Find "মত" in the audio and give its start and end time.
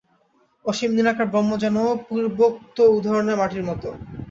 3.69-3.83